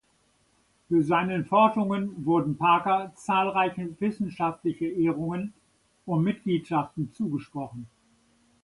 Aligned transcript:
Für 0.87 1.03
seine 1.03 1.45
Forschungen 1.45 2.25
wurden 2.25 2.57
Parker 2.57 3.13
zahlreiche 3.17 3.95
wissenschaftliche 3.99 4.85
Ehrungen 4.87 5.53
und 6.07 6.23
Mitgliedschaften 6.23 7.13
zugesprochen. 7.13 7.85